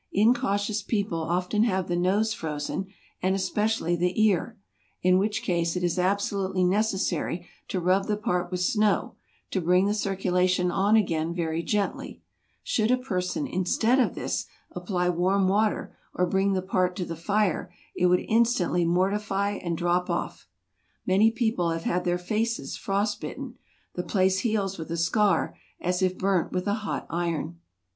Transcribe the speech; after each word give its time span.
Incautious 0.13 0.81
people 0.81 1.19
often 1.21 1.61
have 1.61 1.87
the 1.87 1.95
nose 1.95 2.33
frozen, 2.33 2.87
and 3.21 3.35
especially 3.35 3.95
the 3.95 4.19
ear: 4.19 4.57
in 5.03 5.19
which 5.19 5.43
case 5.43 5.75
it 5.75 5.83
is 5.83 5.99
ab¬ 5.99 6.17
solutely 6.19 6.65
necessary 6.67 7.45
to 7.67 7.79
rub 7.79 8.07
the 8.07 8.17
part 8.17 8.49
with 8.49 8.61
snow, 8.61 9.13
to 9.51 9.61
bring 9.61 9.85
the 9.85 9.93
circulation 9.93 10.71
on 10.71 10.95
again 10.95 11.35
very 11.35 11.61
gently: 11.61 12.19
should 12.63 12.89
a 12.89 12.97
person, 12.97 13.45
instead 13.45 13.99
of 13.99 14.15
this, 14.15 14.47
apply 14.71 15.07
warm 15.07 15.47
water, 15.47 15.95
or 16.15 16.25
bring 16.25 16.53
the 16.53 16.63
part 16.63 16.95
to 16.95 17.05
the 17.05 17.15
fire, 17.15 17.71
it 17.95 18.07
would 18.07 18.21
in* 18.21 18.41
stantly 18.43 18.83
mortify 18.87 19.51
and 19.51 19.77
drop 19.77 20.09
off. 20.09 20.47
Many 21.05 21.29
people 21.29 21.69
have 21.69 21.83
had 21.83 22.05
their 22.05 22.17
faces 22.17 22.75
frost 22.75 23.21
bitten; 23.21 23.53
the 23.93 24.01
place 24.01 24.39
heals 24.39 24.79
with 24.79 24.89
a 24.89 24.97
scar, 24.97 25.55
as 25.79 26.01
if 26.01 26.17
burnt 26.17 26.51
with 26.51 26.65
a 26.65 26.73
hot 26.89 27.05
iron. 27.11 27.59